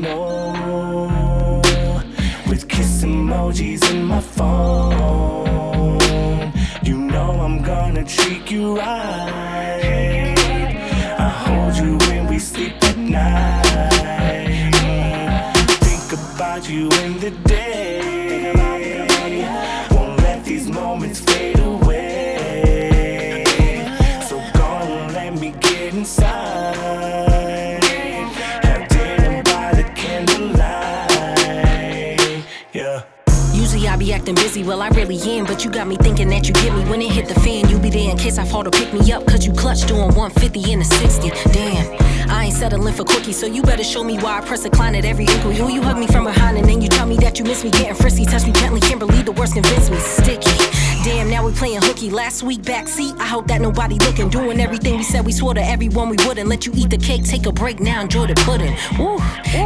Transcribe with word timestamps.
know. 0.00 1.62
With 2.48 2.68
kiss 2.68 3.02
emojis 3.04 3.90
in 3.90 4.04
my 4.04 4.20
phone. 4.20 6.00
You 6.82 6.98
know 6.98 7.40
I'm 7.40 7.62
gonna 7.62 8.04
treat 8.04 8.50
you 8.50 8.76
right. 8.78 10.34
I 11.18 11.28
hold 11.28 11.76
you 11.76 11.98
when 12.08 12.26
we 12.28 12.38
sleep 12.38 12.82
at 12.82 12.96
night. 12.96 14.72
Think 15.80 16.12
about 16.12 16.68
you 16.68 16.90
in 17.04 17.18
the 17.18 17.30
day. 17.44 18.52
Won't 19.90 20.18
let 20.22 20.44
these 20.44 20.68
moments 20.68 21.20
fade 21.20 21.58
away. 21.58 23.44
So 24.28 24.36
go 24.54 24.64
on, 24.64 25.12
let 25.14 25.34
me 25.38 25.54
get 25.60 25.94
inside. 25.94 27.01
I 33.92 33.96
be 33.96 34.10
acting 34.14 34.34
busy, 34.36 34.64
well 34.64 34.80
I 34.80 34.88
really 34.88 35.20
am. 35.36 35.44
But 35.44 35.66
you 35.66 35.70
got 35.70 35.86
me 35.86 35.96
thinking 35.96 36.30
that 36.30 36.48
you 36.48 36.54
get 36.54 36.74
me 36.74 36.82
when 36.88 37.02
it 37.02 37.12
hit 37.12 37.28
the 37.28 37.38
fan. 37.40 37.68
You 37.68 37.78
be 37.78 37.90
there 37.90 38.10
in 38.10 38.16
case 38.16 38.38
I 38.38 38.44
fall 38.46 38.64
to 38.64 38.70
pick 38.70 38.90
me 38.90 39.12
up. 39.12 39.26
Cause 39.26 39.44
you 39.44 39.52
clutch 39.52 39.86
doing 39.86 40.14
150 40.16 40.72
in 40.72 40.80
a 40.80 40.84
60. 40.84 41.28
Damn, 41.52 42.30
I 42.30 42.44
ain't 42.44 42.54
settling 42.54 42.94
for 42.94 43.04
quickie. 43.04 43.34
So 43.34 43.44
you 43.44 43.62
better 43.62 43.84
show 43.84 44.02
me 44.02 44.16
why 44.16 44.38
I 44.38 44.40
press 44.40 44.62
decline 44.62 44.94
at 44.94 45.04
every 45.04 45.26
ankle. 45.28 45.52
You, 45.52 45.68
you 45.68 45.82
hug 45.82 45.98
me 45.98 46.06
from 46.06 46.24
behind 46.24 46.56
and 46.56 46.66
then 46.66 46.80
you 46.80 46.88
tell 46.88 47.06
me 47.06 47.16
that 47.18 47.38
you 47.38 47.44
miss 47.44 47.64
me 47.64 47.70
getting 47.70 47.94
frisky. 47.94 48.24
Touch 48.24 48.46
me 48.46 48.52
gently, 48.54 48.80
can't 48.80 48.98
believe 48.98 49.26
the 49.26 49.32
worst 49.32 49.52
convince 49.52 49.90
me. 49.90 49.98
Playing 51.62 51.80
hooky. 51.80 52.10
Last 52.10 52.42
week 52.42 52.62
backseat, 52.62 53.16
I 53.20 53.26
hope 53.26 53.46
that 53.46 53.60
nobody 53.60 53.96
looking. 54.00 54.28
Doing 54.28 54.58
everything 54.58 54.96
we 54.96 55.04
said 55.04 55.24
we 55.24 55.30
swore 55.30 55.54
to 55.54 55.62
everyone 55.62 56.08
we 56.08 56.16
wouldn't. 56.26 56.48
Let 56.48 56.66
you 56.66 56.72
eat 56.74 56.90
the 56.90 56.98
cake, 56.98 57.22
take 57.22 57.46
a 57.46 57.52
break, 57.52 57.78
now 57.78 58.00
enjoy 58.00 58.26
the 58.26 58.34
pudding. 58.34 58.74
Woo. 58.98 59.18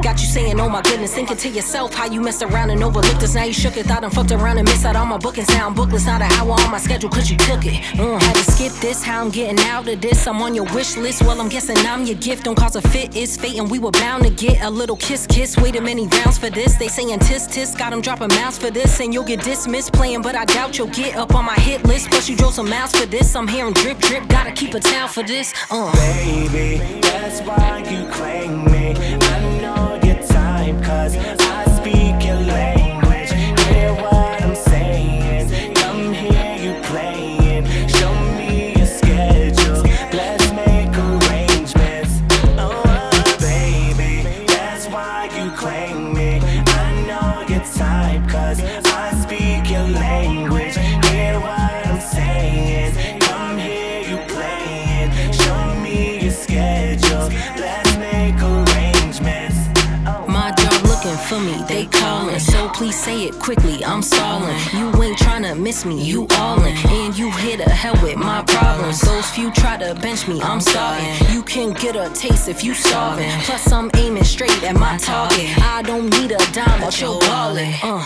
Got 0.00 0.18
you 0.22 0.26
saying, 0.26 0.58
oh 0.58 0.70
my 0.70 0.80
goodness, 0.80 1.14
thinking 1.14 1.36
to 1.36 1.48
yourself 1.50 1.92
how 1.92 2.06
you 2.06 2.22
messed 2.22 2.42
around 2.42 2.70
and 2.70 2.82
overlooked 2.82 3.22
us. 3.22 3.34
Now 3.34 3.44
you 3.44 3.52
shook 3.52 3.76
it, 3.76 3.84
thought 3.84 4.04
I 4.04 4.08
fucked 4.08 4.32
around 4.32 4.56
and 4.56 4.66
missed 4.66 4.86
out 4.86 4.96
on 4.96 5.08
my 5.08 5.18
bookings. 5.18 5.48
Now 5.50 5.66
I'm 5.66 5.74
bookless, 5.74 6.06
not 6.06 6.22
an 6.22 6.32
hour 6.32 6.52
on 6.52 6.70
my 6.70 6.78
schedule, 6.78 7.10
cause 7.10 7.30
you 7.30 7.36
took 7.36 7.60
it. 7.66 7.76
Uh, 8.00 8.18
had 8.18 8.36
to 8.36 8.52
skip 8.52 8.72
this, 8.80 9.02
how 9.02 9.20
I'm 9.20 9.30
getting 9.30 9.60
out 9.66 9.86
of 9.86 10.00
this. 10.00 10.26
I'm 10.26 10.40
on 10.40 10.54
your 10.54 10.64
wish 10.72 10.96
list, 10.96 11.22
well, 11.22 11.38
I'm 11.42 11.50
guessing 11.50 11.76
I'm 11.76 12.06
your 12.06 12.16
gift. 12.16 12.44
Don't 12.44 12.56
cause 12.56 12.74
a 12.74 12.80
fit, 12.80 13.14
it's 13.14 13.36
fate, 13.36 13.58
and 13.58 13.70
we 13.70 13.78
were 13.78 13.90
bound 13.90 14.24
to 14.24 14.30
get 14.30 14.62
a 14.62 14.70
little 14.70 14.96
kiss, 14.96 15.26
kiss. 15.26 15.58
Waited 15.58 15.82
many 15.82 16.06
rounds 16.06 16.38
for 16.38 16.48
this. 16.48 16.76
They 16.76 16.88
saying 16.88 17.18
tis, 17.18 17.46
tis, 17.46 17.74
got 17.74 17.90
them 17.90 18.00
dropping 18.00 18.28
mouths 18.28 18.56
for 18.56 18.70
this, 18.70 18.98
and 19.00 19.12
you'll 19.12 19.24
get 19.24 19.42
dismissed 19.42 19.92
playing, 19.92 20.22
but 20.22 20.34
I 20.34 20.46
doubt 20.46 20.78
you'll 20.78 20.88
get 20.88 21.16
up 21.16 21.34
on 21.34 21.44
my 21.44 21.58
list. 21.84 22.08
Plus, 22.10 22.28
you 22.28 22.36
drove 22.36 22.54
some 22.54 22.68
miles 22.68 22.92
for 22.92 23.06
this. 23.06 23.34
I'm 23.34 23.48
hearing 23.48 23.72
drip, 23.74 23.98
drip, 23.98 24.28
gotta 24.28 24.52
keep 24.52 24.74
a 24.74 24.80
towel 24.80 25.08
for 25.08 25.22
this. 25.22 25.52
Uh. 25.70 25.92
baby. 25.92 27.00
That's 27.02 27.40
why 27.42 27.78
you 27.90 28.06
claim 28.10 28.64
me. 28.66 28.94
I 29.20 29.60
know 29.60 29.98
your 30.04 30.20
time, 30.26 30.82
cause 30.82 31.16
I 31.16 31.64
speak 31.78 32.24
your 32.26 32.40
language. 32.40 33.30
Hear 33.68 33.92
what 33.94 34.42
I'm 34.42 34.54
saying. 34.54 35.74
Come 35.74 36.12
here, 36.12 36.56
you 36.64 36.80
playing. 36.82 37.66
Show 37.88 38.12
me 38.38 38.74
your 38.76 38.86
schedule. 38.86 39.82
Let's 40.12 40.50
make 40.52 40.92
arrangements. 40.96 42.20
Oh, 42.58 43.36
baby. 43.40 44.44
That's 44.46 44.86
why 44.88 45.30
you 45.36 45.50
claim 45.56 46.12
me. 46.14 46.40
I 46.66 47.06
know 47.06 47.46
your 47.48 47.64
time, 47.74 48.28
cause 48.28 48.60
Speak 49.20 49.70
your 49.70 49.88
language. 49.88 50.76
Hear 51.10 51.38
what 51.40 51.86
I'm 51.86 52.00
saying. 52.00 53.20
Come 53.20 53.58
here, 53.58 54.00
you 54.00 54.16
playing. 54.26 55.10
Show 55.32 55.74
me 55.82 56.20
your 56.22 56.32
schedule. 56.32 57.28
Let's 57.56 57.96
make 57.98 58.40
arrangements. 58.40 59.56
My 60.28 60.52
dog 60.56 60.82
looking 60.84 61.16
for 61.28 61.40
me, 61.40 61.62
they 61.68 61.86
calling. 61.86 62.38
So 62.38 62.68
please 62.70 62.98
say 62.98 63.24
it 63.24 63.34
quickly, 63.34 63.84
I'm 63.84 64.02
stalling. 64.02 64.56
You 64.72 64.90
ain't 65.02 65.18
tryna 65.18 65.58
miss 65.58 65.84
me, 65.84 66.02
you 66.02 66.26
allin'. 66.38 66.76
And 66.88 67.16
you 67.16 67.30
hit 67.30 67.60
a 67.60 67.70
hell 67.70 67.98
with 68.02 68.16
my 68.16 68.42
problems. 68.46 69.00
Those 69.00 69.28
few 69.30 69.50
try 69.52 69.76
to 69.76 69.94
bench 70.00 70.26
me, 70.26 70.40
I'm 70.42 70.60
starving. 70.60 71.34
You 71.34 71.42
can 71.42 71.72
get 71.74 71.96
a 71.96 72.10
taste 72.14 72.48
if 72.48 72.64
you 72.64 72.74
starving. 72.74 73.30
Plus, 73.42 73.70
I'm 73.72 73.90
aiming 73.96 74.24
straight 74.24 74.62
at 74.62 74.74
my 74.76 74.96
target. 74.98 75.58
I 75.58 75.82
don't 75.82 76.08
need 76.10 76.32
a 76.32 76.38
dime, 76.52 76.80
but 76.80 77.00
you're 77.00 77.20
ballin'. 77.20 77.74
Uh. 77.82 78.04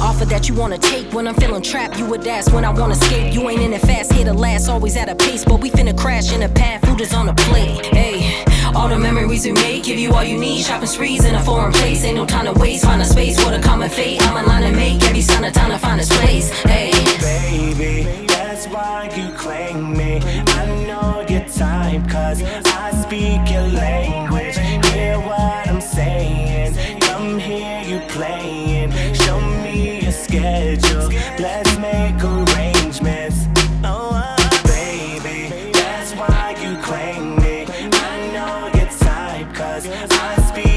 Offer 0.00 0.26
that 0.26 0.48
you 0.48 0.54
wanna 0.54 0.78
take 0.78 1.12
when 1.12 1.26
I'm 1.26 1.34
feeling 1.34 1.62
trapped. 1.62 1.98
You 1.98 2.06
would 2.06 2.26
ask 2.26 2.52
when 2.52 2.64
I 2.64 2.70
wanna 2.70 2.94
escape. 2.94 3.34
You 3.34 3.48
ain't 3.48 3.62
in 3.62 3.72
it 3.72 3.80
fast, 3.80 4.12
here 4.12 4.24
to 4.24 4.32
last, 4.32 4.68
always 4.68 4.96
at 4.96 5.08
a 5.08 5.14
pace. 5.14 5.44
But 5.44 5.60
we 5.60 5.70
finna 5.70 5.96
crash 5.96 6.32
in 6.32 6.42
a 6.42 6.48
path, 6.48 6.84
food 6.86 7.00
is 7.00 7.14
on 7.14 7.28
a 7.28 7.34
plate. 7.34 7.86
Hey, 7.86 8.44
all 8.74 8.88
the 8.88 8.98
memories 8.98 9.44
we 9.44 9.52
make, 9.52 9.84
give 9.84 9.98
you 9.98 10.12
all 10.12 10.24
you 10.24 10.38
need. 10.38 10.62
Shopping 10.64 10.86
sprees 10.86 11.24
in 11.24 11.34
a 11.34 11.42
foreign 11.42 11.72
place, 11.72 12.04
ain't 12.04 12.16
no 12.16 12.26
time 12.26 12.46
to 12.46 12.52
waste. 12.60 12.84
Find 12.84 13.00
a 13.00 13.04
space 13.04 13.42
for 13.42 13.50
the 13.50 13.58
common 13.60 13.88
fate. 13.88 14.20
I'm 14.22 14.36
in 14.36 14.46
line 14.46 14.62
to 14.62 14.72
make 14.72 15.02
every 15.04 15.22
sign 15.22 15.44
of 15.44 15.52
time 15.52 15.70
to 15.70 15.78
find 15.78 16.00
its 16.00 16.14
place. 16.16 16.50
Hey, 16.62 16.92
baby, 17.20 18.26
that's 18.26 18.66
why 18.66 19.10
you 19.16 19.30
claim 19.32 19.96
me. 19.96 20.20
I 20.48 20.66
know 20.86 21.24
your 21.28 21.44
time, 21.48 22.08
cause 22.08 22.42
I 22.42 22.90
speak 23.02 23.50
your 23.50 23.65
in. 28.76 29.14
Show 29.14 29.40
me 29.64 30.06
a 30.06 30.12
schedule. 30.12 31.08
Let's 31.38 31.72
make 31.78 32.18
arrangements. 32.22 33.38
Oh, 33.84 34.10
uh, 34.12 34.36
baby, 34.64 35.72
that's 35.72 36.12
why 36.12 36.54
you 36.62 36.76
claim 36.82 37.36
me. 37.36 37.66
I 37.92 38.16
know 38.34 38.56
your 38.78 38.90
type, 38.98 39.54
cause 39.54 39.86
I 39.88 40.36
speak. 40.48 40.75